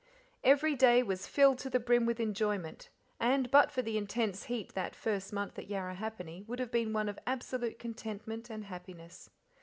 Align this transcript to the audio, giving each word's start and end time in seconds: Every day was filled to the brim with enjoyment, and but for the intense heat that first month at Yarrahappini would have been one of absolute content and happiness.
Every 0.43 0.73
day 0.73 1.03
was 1.03 1.27
filled 1.27 1.59
to 1.59 1.69
the 1.69 1.79
brim 1.79 2.07
with 2.07 2.19
enjoyment, 2.19 2.89
and 3.19 3.51
but 3.51 3.69
for 3.69 3.83
the 3.83 3.99
intense 3.99 4.45
heat 4.45 4.73
that 4.73 4.95
first 4.95 5.31
month 5.31 5.59
at 5.59 5.67
Yarrahappini 5.69 6.47
would 6.47 6.57
have 6.57 6.71
been 6.71 6.91
one 6.91 7.07
of 7.07 7.19
absolute 7.27 7.77
content 7.77 8.49
and 8.49 8.65
happiness. 8.65 9.29